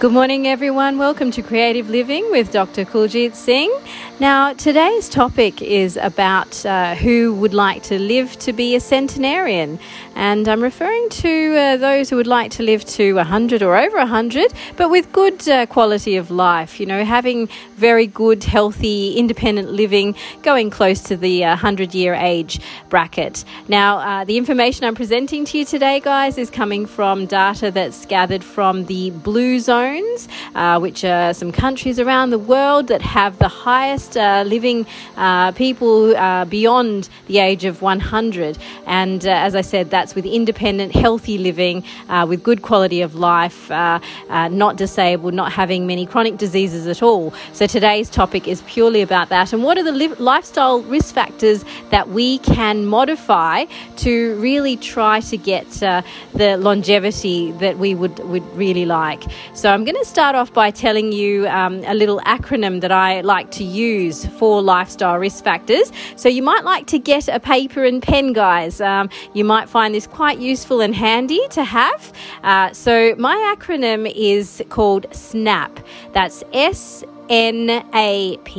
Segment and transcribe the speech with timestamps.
[0.00, 0.96] Good morning, everyone.
[0.96, 2.84] Welcome to Creative Living with Dr.
[2.84, 3.76] Kuljit Singh.
[4.20, 9.80] Now, today's topic is about uh, who would like to live to be a centenarian.
[10.14, 13.96] And I'm referring to uh, those who would like to live to 100 or over
[13.98, 19.72] 100, but with good uh, quality of life, you know, having very good, healthy, independent
[19.72, 23.44] living, going close to the 100 uh, year age bracket.
[23.66, 28.06] Now, uh, the information I'm presenting to you today, guys, is coming from data that's
[28.06, 29.58] gathered from the Blue
[29.88, 34.86] Zones, uh, which are some countries around the world that have the highest uh, living
[35.16, 38.58] uh, people uh, beyond the age of 100.
[38.86, 41.84] And uh, as I said, that's with independent, healthy living,
[42.26, 47.32] with good quality of life, not disabled, not having many chronic diseases at all.
[47.52, 49.52] So today's topic is purely about that.
[49.52, 53.64] And what are the li- lifestyle risk factors that we can modify
[53.96, 59.22] to really try to get the longevity that we would, would really like?
[59.54, 63.20] So I'm going to start off by telling you um, a little acronym that I
[63.20, 65.92] like to use for lifestyle risk factors.
[66.16, 68.80] So you might like to get a paper and pen, guys.
[68.80, 72.12] Um, you might find this quite useful and handy to have.
[72.42, 75.78] Uh, so my acronym is called SNAP.
[76.12, 77.04] That's S.
[77.28, 78.56] NAP,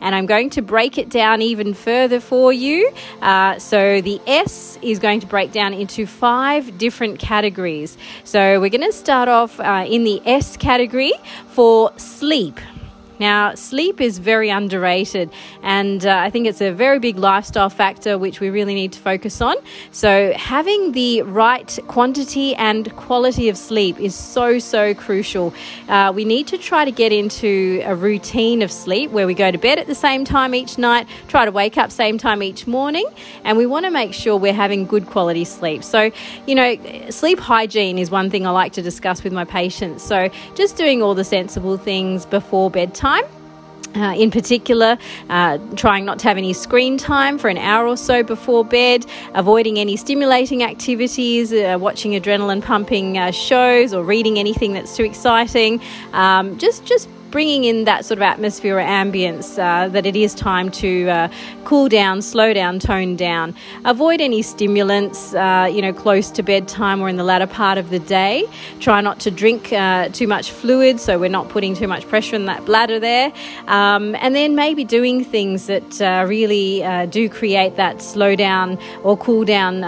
[0.00, 2.90] and I'm going to break it down even further for you.
[3.22, 7.96] Uh, so, the S is going to break down into five different categories.
[8.24, 11.12] So, we're going to start off uh, in the S category
[11.48, 12.58] for sleep.
[13.18, 15.30] Now, sleep is very underrated,
[15.62, 19.00] and uh, I think it's a very big lifestyle factor which we really need to
[19.00, 19.56] focus on.
[19.90, 25.54] So, having the right quantity and quality of sleep is so, so crucial.
[25.88, 29.50] Uh, we need to try to get into a routine of sleep where we go
[29.50, 32.66] to bed at the same time each night, try to wake up same time each
[32.66, 33.06] morning,
[33.44, 35.82] and we want to make sure we're having good quality sleep.
[35.82, 36.10] So,
[36.46, 36.76] you know,
[37.08, 40.02] sleep hygiene is one thing I like to discuss with my patients.
[40.02, 43.24] So, just doing all the sensible things before bedtime time.
[43.94, 44.98] Uh, in particular,
[45.30, 49.06] uh, trying not to have any screen time for an hour or so before bed,
[49.32, 55.04] avoiding any stimulating activities, uh, watching adrenaline pumping uh, shows, or reading anything that's too
[55.04, 55.80] exciting.
[56.12, 60.34] Um, just, just bringing in that sort of atmosphere or ambience uh, that it is
[60.34, 61.28] time to uh,
[61.64, 63.54] cool down, slow down, tone down.
[63.84, 67.90] Avoid any stimulants, uh, you know, close to bedtime or in the latter part of
[67.90, 68.48] the day.
[68.80, 72.36] Try not to drink uh, too much fluid, so we're not putting too much pressure
[72.36, 73.32] in that bladder there.
[73.66, 78.78] Um, and then maybe doing things that uh, really uh, do create that slow down
[79.02, 79.80] or cool down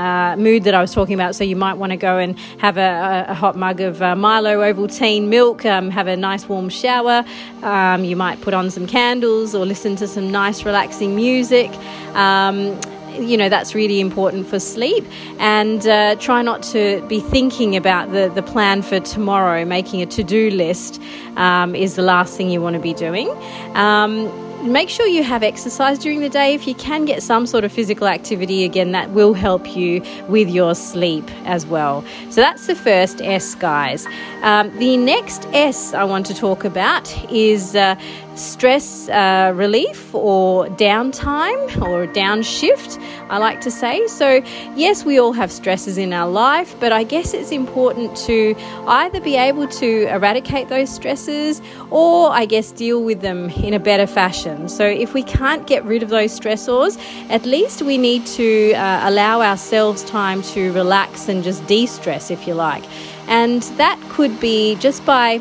[0.43, 1.35] mood that I was talking about.
[1.35, 5.29] So you might want to go and have a, a hot mug of Milo Ovaltine
[5.29, 7.25] milk, um, have a nice warm shower,
[7.63, 11.71] um, you might put on some candles or listen to some nice, relaxing music.
[12.15, 12.79] Um,
[13.19, 15.05] you know that's really important for sleep
[15.39, 20.07] and uh, try not to be thinking about the, the plan for tomorrow making a
[20.07, 21.01] to-do list
[21.37, 23.29] um, is the last thing you want to be doing
[23.75, 24.29] um,
[24.63, 26.55] make sure you have exercise during the day.
[26.55, 30.49] If you can get some sort of physical activity, again, that will help you with
[30.49, 32.05] your sleep as well.
[32.31, 34.07] So that's the first S, guys.
[34.43, 37.95] Um, the next S I want to talk about is uh,
[38.39, 44.07] stress uh, relief or downtime or downshift, I like to say.
[44.07, 44.43] So,
[44.77, 48.55] yes, we all have stresses in our life, but I guess it's important to
[48.87, 51.61] either be able to eradicate those stresses
[51.91, 54.69] or, I guess, deal with them in a better fashion.
[54.69, 56.99] So, if we can't get rid of those stressors,
[57.31, 62.31] at least we need to uh, allow ourselves time to relax and just de stress,
[62.31, 62.85] if you like.
[63.29, 65.41] And that could be just by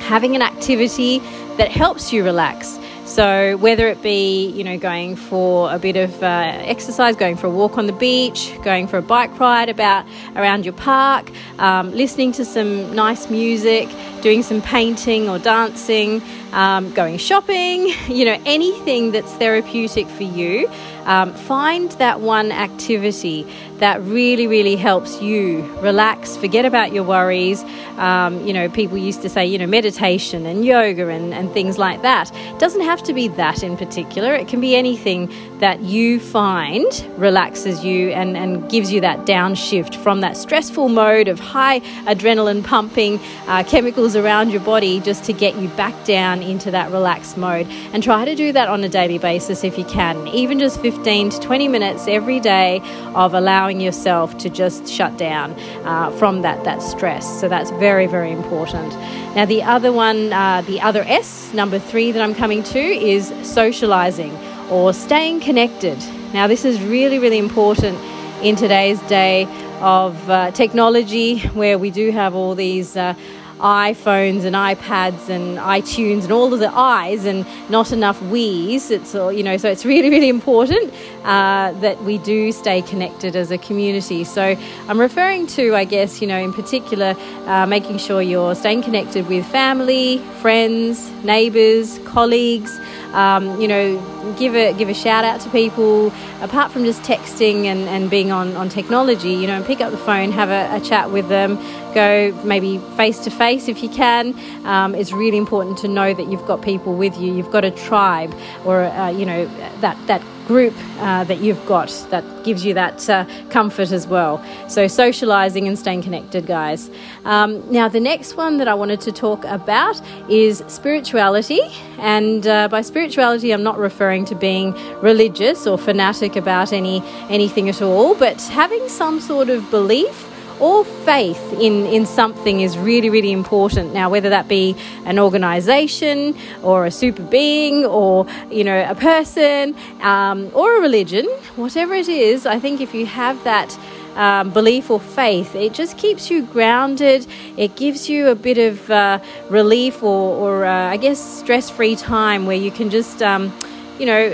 [0.00, 1.20] having an activity
[1.60, 2.78] that helps you relax.
[3.04, 6.26] So whether it be you know going for a bit of uh,
[6.74, 10.06] exercise, going for a walk on the beach, going for a bike ride about
[10.36, 13.90] around your park, um, listening to some nice music,
[14.22, 16.22] doing some painting or dancing,
[16.52, 20.68] um, going shopping, you know anything that's therapeutic for you
[21.04, 23.46] um, find that one activity
[23.78, 27.64] that really, really helps you relax, forget about your worries.
[27.96, 31.78] Um, you know, people used to say, you know, meditation and yoga and, and things
[31.78, 32.30] like that.
[32.34, 36.86] It doesn't have to be that in particular, it can be anything that you find
[37.16, 42.62] relaxes you and, and gives you that downshift from that stressful mode of high adrenaline
[42.62, 47.36] pumping uh, chemicals around your body just to get you back down into that relaxed
[47.36, 47.66] mode.
[47.92, 51.30] And try to do that on a daily basis if you can, even just 15
[51.30, 52.80] to 20 minutes every day
[53.14, 55.52] of allowing yourself to just shut down
[55.84, 57.40] uh, from that, that stress.
[57.40, 58.92] So that's very, very important.
[59.34, 63.32] Now, the other one, uh, the other S, number three that I'm coming to, is
[63.42, 64.36] socializing
[64.70, 65.98] or staying connected.
[66.32, 67.98] Now, this is really, really important
[68.42, 69.46] in today's day
[69.80, 73.14] of uh, technology where we do have all these uh,
[73.60, 78.90] iPhones and iPads and iTunes and all of the I's and not enough we's.
[78.90, 80.92] It's all, you know, so it's really, really important
[81.24, 84.24] uh, that we do stay connected as a community.
[84.24, 84.56] So
[84.88, 87.14] I'm referring to, I guess, you know, in particular,
[87.46, 92.78] uh, making sure you're staying connected with family, friends, neighbors, colleagues.
[93.12, 96.12] Um, you know, give a give a shout out to people.
[96.42, 99.98] Apart from just texting and, and being on, on technology, you know, pick up the
[99.98, 101.56] phone, have a, a chat with them,
[101.92, 104.34] go maybe face to face if you can.
[104.64, 107.34] Um, it's really important to know that you've got people with you.
[107.34, 108.32] You've got a tribe,
[108.64, 109.46] or uh, you know,
[109.80, 114.44] that that group uh, that you've got that gives you that uh, comfort as well.
[114.68, 116.90] So, socializing and staying connected, guys.
[117.24, 121.60] Um, now, the next one that I wanted to talk about is spirituality.
[121.98, 127.68] And uh, by spirituality, I'm not referring to being religious or fanatic about any anything
[127.68, 130.26] at all, but having some sort of belief
[130.60, 133.94] or faith in, in something is really, really important.
[133.94, 134.76] Now, whether that be
[135.06, 141.26] an organization or a super being or, you know, a person um, or a religion,
[141.56, 143.76] whatever it is, I think if you have that
[144.16, 147.26] um, belief or faith, it just keeps you grounded.
[147.56, 151.96] It gives you a bit of uh, relief or, or uh, I guess, stress free
[151.96, 153.52] time where you can just, um,
[153.98, 154.28] you know,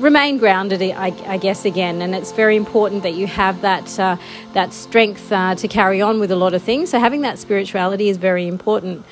[0.00, 2.02] remain grounded, I, I, guess, again.
[2.02, 4.16] And it's very important that you have that, uh,
[4.52, 6.90] that strength uh, to carry on with a lot of things.
[6.90, 9.04] So, having that spirituality is very important.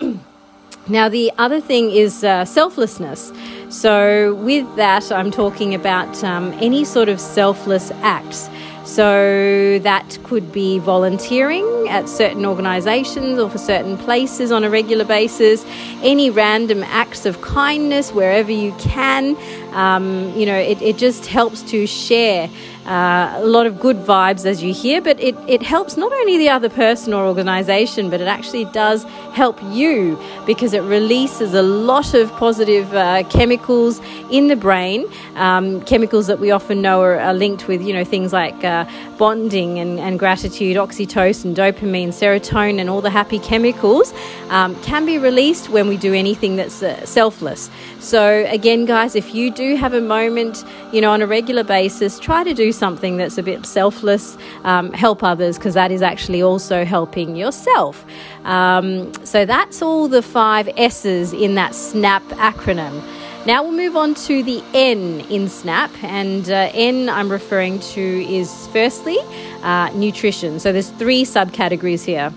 [0.88, 3.32] now, the other thing is uh, selflessness.
[3.70, 8.50] So, with that, I'm talking about um, any sort of selfless acts.
[8.88, 15.04] So that could be volunteering at certain organisations or for certain places on a regular
[15.04, 15.66] basis,
[16.02, 19.36] any random acts of kindness wherever you can.
[19.74, 22.50] Um, you know, it, it just helps to share
[22.88, 26.38] uh, a lot of good vibes as you hear, but it, it helps not only
[26.38, 29.04] the other person or organization, but it actually does
[29.34, 34.00] help you because it releases a lot of positive uh, chemicals
[34.32, 35.06] in the brain,
[35.36, 38.86] um, chemicals that we often know are, are, linked with, you know, things like uh,
[39.18, 44.14] bonding and, and gratitude, oxytocin, dopamine, serotonin, all the happy chemicals
[44.50, 47.70] um, can be released when we do anything that's uh, selfless.
[48.00, 50.64] So, again, guys, if you do have a moment,
[50.94, 54.92] you know, on a regular basis, try to do something that's a bit selfless, um,
[54.94, 58.06] help others, because that is actually also helping yourself.
[58.46, 63.02] Um, so, that's all the five S's in that SNAP acronym.
[63.48, 68.02] Now we'll move on to the N in SNAP, and uh, N I'm referring to
[68.02, 69.18] is firstly
[69.64, 70.60] uh, nutrition.
[70.60, 72.34] So there's three subcategories here.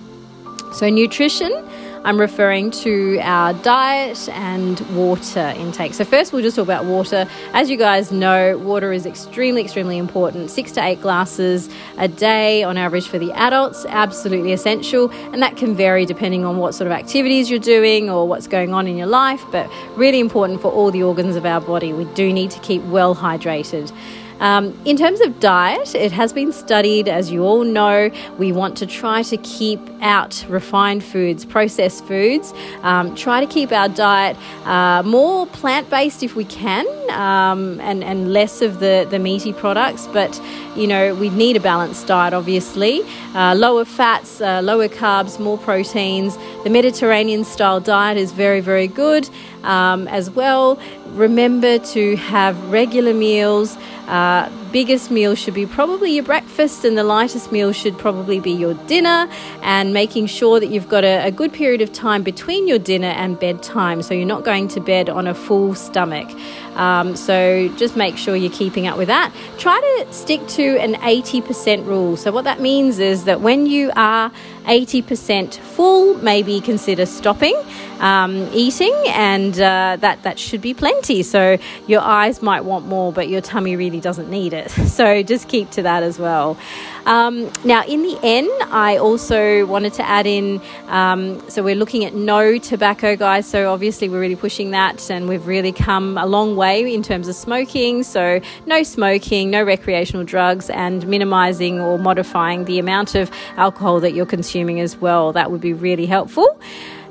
[0.72, 1.50] So nutrition
[2.02, 5.92] I'm referring to our diet and water intake.
[5.92, 7.28] So, first, we'll just talk about water.
[7.52, 10.50] As you guys know, water is extremely, extremely important.
[10.50, 11.68] Six to eight glasses
[11.98, 15.10] a day on average for the adults, absolutely essential.
[15.32, 18.72] And that can vary depending on what sort of activities you're doing or what's going
[18.72, 21.92] on in your life, but really important for all the organs of our body.
[21.92, 23.92] We do need to keep well hydrated.
[24.40, 28.76] Um, in terms of diet, it has been studied, as you all know, we want
[28.78, 34.36] to try to keep out refined foods, processed foods, um, try to keep our diet
[34.64, 39.52] uh, more plant based if we can, um, and, and less of the, the meaty
[39.52, 40.06] products.
[40.06, 40.40] But,
[40.74, 43.02] you know, we need a balanced diet, obviously.
[43.34, 46.38] Uh, lower fats, uh, lower carbs, more proteins.
[46.64, 49.28] The Mediterranean style diet is very, very good
[49.64, 50.80] um, as well.
[51.08, 53.76] Remember to have regular meals.
[54.10, 58.50] Uh, biggest meal should be probably your breakfast, and the lightest meal should probably be
[58.50, 59.28] your dinner.
[59.62, 63.08] And making sure that you've got a, a good period of time between your dinner
[63.08, 66.28] and bedtime, so you're not going to bed on a full stomach.
[66.76, 69.32] Um, so just make sure you're keeping up with that.
[69.58, 72.16] Try to stick to an 80% rule.
[72.16, 74.32] So, what that means is that when you are
[74.64, 77.54] 80% full, maybe consider stopping
[78.00, 81.22] um, eating, and uh, that, that should be plenty.
[81.22, 84.70] So, your eyes might want more, but your tummy really doesn't need it.
[84.90, 86.58] So, just keep to that as well.
[87.06, 92.04] Um, now, in the end, I also wanted to add in um, so we're looking
[92.04, 93.46] at no tobacco, guys.
[93.46, 97.28] So, obviously, we're really pushing that, and we've really come a long way in terms
[97.28, 98.02] of smoking.
[98.02, 104.12] So, no smoking, no recreational drugs, and minimizing or modifying the amount of alcohol that
[104.12, 105.32] you're consuming as well.
[105.32, 106.60] That would be really helpful.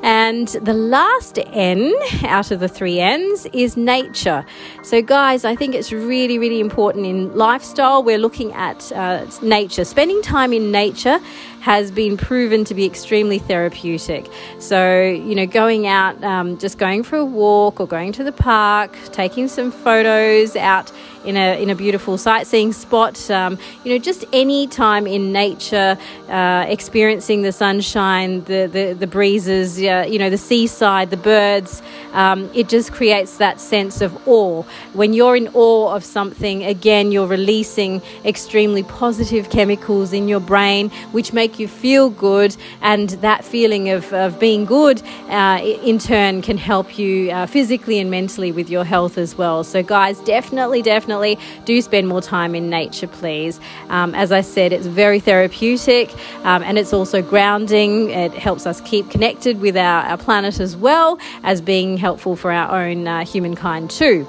[0.02, 1.94] And the last N
[2.24, 4.46] out of the three N's is nature.
[4.82, 8.02] So, guys, I think it's really, really important in lifestyle.
[8.02, 11.20] We're looking at uh, nature, spending time in nature
[11.60, 14.26] has been proven to be extremely therapeutic.
[14.60, 18.32] So, you know, going out, um, just going for a walk or going to the
[18.32, 20.92] park, taking some photos out
[21.26, 23.30] in a in a beautiful sightseeing spot.
[23.30, 25.98] Um, you know, just any time in nature,
[26.30, 31.82] uh, experiencing the sunshine, the the, the breezes, uh, you know, the seaside, the birds.
[32.14, 34.64] Um, it just creates that sense of awe.
[34.94, 40.90] When you're in awe of something, again, you're releasing extremely positive chemicals in your brain,
[41.12, 46.42] which make you feel good, and that feeling of, of being good, uh, in turn,
[46.42, 49.64] can help you uh, physically and mentally with your health as well.
[49.64, 53.60] So, guys, definitely, definitely definitely do spend more time in nature, please.
[53.90, 56.14] Um, as I said, it's very therapeutic
[56.44, 58.12] um, and it's also grounding.
[58.12, 62.52] It helps us keep connected with our, our planet as well as being helpful for
[62.52, 64.28] our own uh, humankind, too.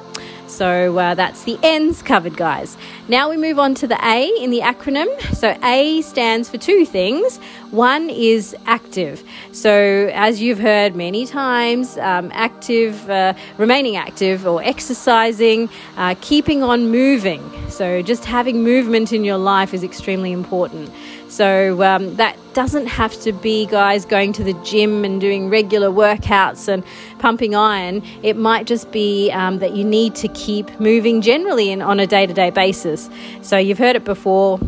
[0.61, 2.77] So uh, that's the N's covered, guys.
[3.09, 5.09] Now we move on to the A in the acronym.
[5.35, 7.39] So A stands for two things.
[7.71, 9.25] One is active.
[9.53, 16.65] So, as you've heard many times, um, active, uh, remaining active or exercising, uh, keeping
[16.65, 17.41] on moving.
[17.71, 20.91] So, just having movement in your life is extremely important.
[21.31, 25.89] So um, that doesn't have to be guys going to the gym and doing regular
[25.89, 26.85] workouts and
[27.21, 28.03] pumping iron.
[28.25, 32.07] It might just be um, that you need to keep moving generally and on a
[32.07, 33.09] day to day basis.
[33.43, 34.59] So you've heard it before.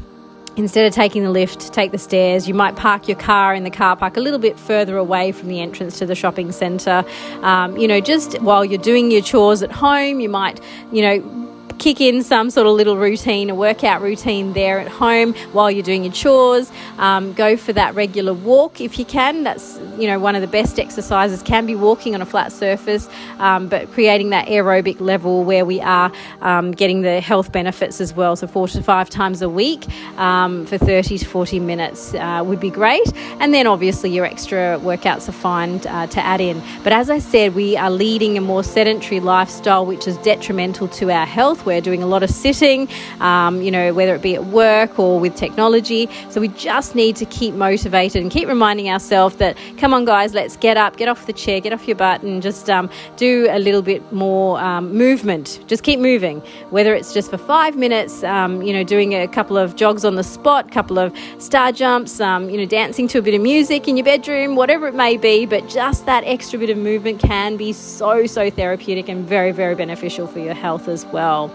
[0.54, 2.46] Instead of taking the lift, take the stairs.
[2.46, 5.48] You might park your car in the car park a little bit further away from
[5.48, 7.06] the entrance to the shopping centre.
[7.40, 10.60] Um, you know, just while you're doing your chores at home, you might,
[10.92, 11.51] you know,
[11.82, 15.82] kick in some sort of little routine, a workout routine there at home while you're
[15.82, 16.70] doing your chores.
[16.98, 19.42] Um, go for that regular walk if you can.
[19.42, 23.08] That's you know one of the best exercises can be walking on a flat surface,
[23.40, 28.14] um, but creating that aerobic level where we are um, getting the health benefits as
[28.14, 28.36] well.
[28.36, 32.60] So four to five times a week um, for 30 to 40 minutes uh, would
[32.60, 33.12] be great.
[33.40, 36.62] And then obviously your extra workouts are fine uh, to add in.
[36.84, 41.10] But as I said, we are leading a more sedentary lifestyle, which is detrimental to
[41.10, 42.88] our health we're doing a lot of sitting,
[43.20, 46.08] um, you know, whether it be at work or with technology.
[46.30, 50.34] So we just need to keep motivated and keep reminding ourselves that, come on, guys,
[50.34, 53.48] let's get up, get off the chair, get off your butt, and just um, do
[53.50, 55.60] a little bit more um, movement.
[55.66, 59.56] Just keep moving, whether it's just for five minutes, um, you know, doing a couple
[59.56, 63.18] of jogs on the spot, a couple of star jumps, um, you know, dancing to
[63.18, 65.46] a bit of music in your bedroom, whatever it may be.
[65.46, 69.74] But just that extra bit of movement can be so, so therapeutic and very, very
[69.74, 71.54] beneficial for your health as well.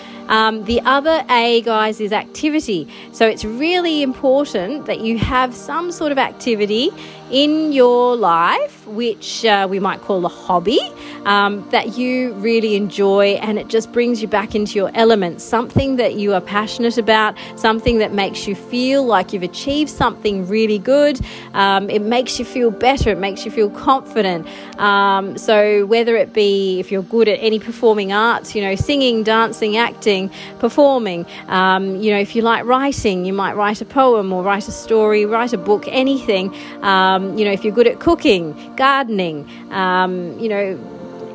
[0.31, 2.87] Um, the other A, guys, is activity.
[3.11, 6.89] So it's really important that you have some sort of activity
[7.31, 10.79] in your life, which uh, we might call a hobby,
[11.25, 15.41] um, that you really enjoy and it just brings you back into your element.
[15.41, 20.47] Something that you are passionate about, something that makes you feel like you've achieved something
[20.47, 21.21] really good.
[21.53, 24.47] Um, it makes you feel better, it makes you feel confident.
[24.77, 29.23] Um, so, whether it be if you're good at any performing arts, you know, singing,
[29.23, 30.20] dancing, acting,
[30.59, 34.67] performing, um, you know, if you like writing, you might write a poem or write
[34.67, 36.53] a story, write a book, anything.
[36.81, 40.79] Um, you know, if you're good at cooking, gardening, um, you know,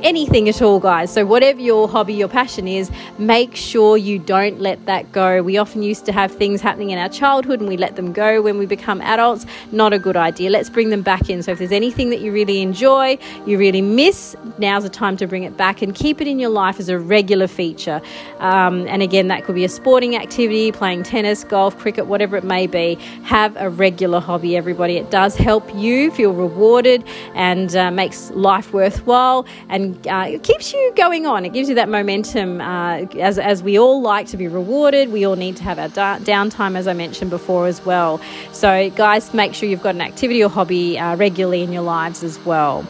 [0.02, 1.12] anything at all, guys.
[1.12, 5.42] So, whatever your hobby, your passion is, make sure you don't let that go.
[5.42, 8.42] We often used to have things happening in our childhood and we let them go
[8.42, 9.46] when we become adults.
[9.72, 10.50] Not a good idea.
[10.50, 11.42] Let's bring them back in.
[11.42, 15.26] So, if there's anything that you really enjoy, you really miss, now's the time to
[15.26, 18.00] bring it back and keep it in your life as a regular feature.
[18.38, 22.44] Um, and again, that could be a sporting activity, playing tennis, golf, cricket, whatever it
[22.44, 22.96] may be.
[23.24, 24.96] Have a regular hobby, everybody.
[24.96, 30.72] It does help you feel rewarded and uh, makes life worthwhile and uh, it keeps
[30.72, 31.44] you going on.
[31.44, 32.60] It gives you that momentum.
[32.60, 35.88] Uh, as, as we all like to be rewarded, we all need to have our
[35.88, 38.20] da- downtime, as I mentioned before, as well.
[38.52, 42.22] So, guys, make sure you've got an activity or hobby uh, regularly in your lives
[42.22, 42.86] as well.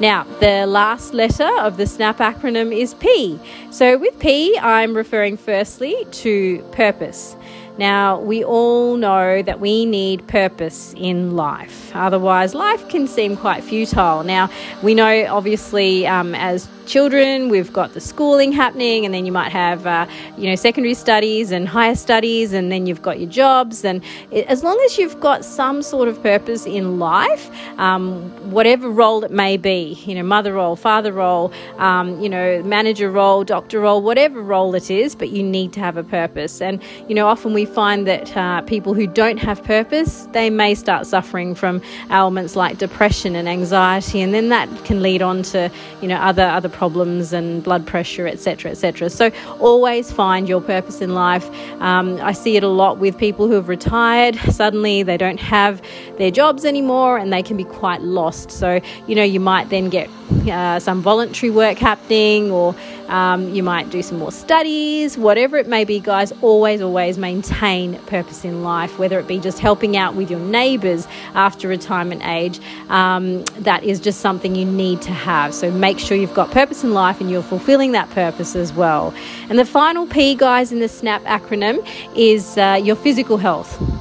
[0.00, 3.38] Now, the last letter of the SNAP acronym is P.
[3.70, 7.36] So, with P, I'm referring firstly to purpose.
[7.78, 11.94] Now, we all know that we need purpose in life.
[11.94, 14.22] Otherwise, life can seem quite futile.
[14.22, 14.50] Now,
[14.82, 19.52] we know obviously um, as children, we've got the schooling happening, and then you might
[19.52, 20.06] have, uh,
[20.36, 23.84] you know, secondary studies and higher studies, and then you've got your jobs.
[23.84, 29.22] And as long as you've got some sort of purpose in life, um, whatever role
[29.24, 33.78] it may be, you know, mother role, father role, um, you know, manager role, doctor
[33.78, 36.60] role, whatever role it is, but you need to have a purpose.
[36.60, 40.48] And, you know, often we we find that uh, people who don't have purpose, they
[40.48, 45.42] may start suffering from ailments like depression and anxiety, and then that can lead on
[45.42, 45.70] to
[46.00, 49.10] you know other other problems and blood pressure, etc., etc.
[49.10, 51.46] So always find your purpose in life.
[51.82, 54.36] Um, I see it a lot with people who have retired.
[54.50, 55.82] Suddenly they don't have
[56.16, 58.50] their jobs anymore, and they can be quite lost.
[58.50, 60.08] So you know you might then get
[60.50, 62.74] uh, some voluntary work happening, or
[63.08, 66.32] um, you might do some more studies, whatever it may be, guys.
[66.42, 71.06] Always, always maintain purpose in life, whether it be just helping out with your neighbours
[71.34, 72.60] after retirement age.
[72.88, 75.54] Um, that is just something you need to have.
[75.54, 79.12] So make sure you've got purpose in life and you're fulfilling that purpose as well.
[79.48, 83.99] And the final P, guys, in the SNAP acronym is uh, your physical health.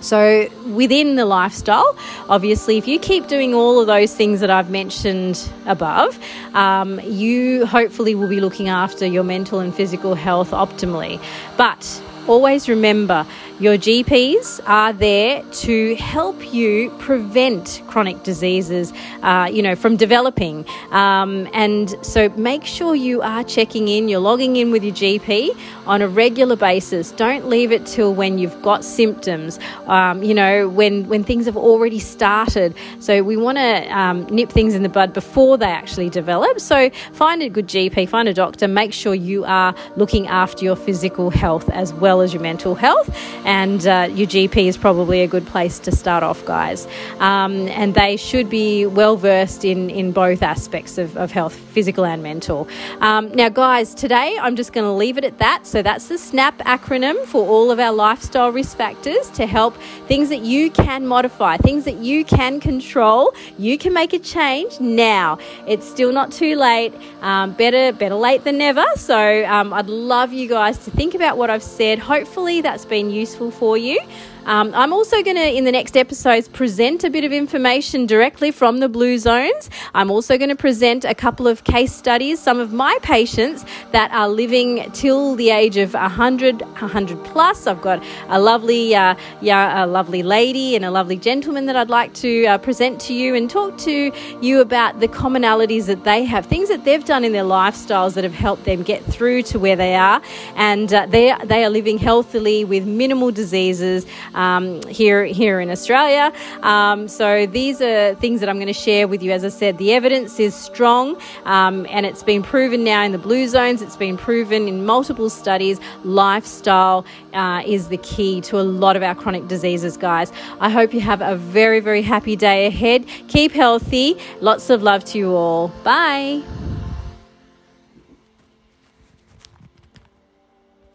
[0.00, 1.96] So, within the lifestyle,
[2.28, 6.18] obviously, if you keep doing all of those things that I've mentioned above,
[6.54, 11.20] um, you hopefully will be looking after your mental and physical health optimally.
[11.56, 13.26] But always remember
[13.60, 18.92] your GPs are there to help you prevent chronic diseases,
[19.22, 20.64] uh, you know, from developing.
[20.92, 25.58] Um, and so make sure you are checking in, you're logging in with your GP
[25.88, 27.10] on a regular basis.
[27.10, 31.56] Don't leave it till when you've got symptoms, um, you know, when, when things have
[31.56, 32.76] already started.
[33.00, 36.60] So we want to um, nip things in the bud before they actually develop.
[36.60, 40.76] So find a good GP, find a doctor, make sure you are looking after your
[40.76, 43.08] physical health as well as your mental health
[43.44, 46.86] and uh, your GP is probably a good place to start off, guys.
[47.18, 52.04] Um, and they should be well versed in, in both aspects of, of health, physical
[52.04, 52.68] and mental.
[53.00, 55.66] Um, now, guys, today I'm just going to leave it at that.
[55.66, 60.28] So that's the SNAP acronym for all of our lifestyle risk factors to help things
[60.28, 63.34] that you can modify, things that you can control.
[63.58, 65.38] You can make a change now.
[65.66, 66.94] It's still not too late.
[67.20, 68.84] Um, better, better late than never.
[68.96, 71.98] So um, I'd love you guys to think about what I've said.
[72.08, 74.00] Hopefully, that's been useful for you.
[74.46, 78.50] Um, I'm also going to, in the next episodes, present a bit of information directly
[78.50, 79.70] from the Blue Zones.
[79.94, 84.10] I'm also going to present a couple of case studies, some of my patients that
[84.12, 87.66] are living till the age of 100, 100 plus.
[87.66, 91.90] I've got a lovely, uh, yeah, a lovely lady and a lovely gentleman that I'd
[91.90, 96.24] like to uh, present to you and talk to you about the commonalities that they
[96.24, 99.58] have, things that they've done in their lifestyles that have helped them get through to
[99.58, 100.22] where they are,
[100.56, 106.32] and uh, they they are living healthily with minimal diseases um, here here in Australia.
[106.62, 109.32] Um, so these are things that I'm going to share with you.
[109.32, 113.18] As I said, the evidence is strong, um, and it's been proven now in the
[113.18, 113.82] blue zones.
[113.82, 115.80] It's been proven in multiple studies.
[116.04, 120.32] Lifestyle uh, is the key to a lot of our chronic diseases, guys.
[120.60, 123.06] I hope you have a very very happy day ahead.
[123.28, 124.16] Keep healthy.
[124.40, 125.68] Lots of love to you all.
[125.84, 126.42] Bye.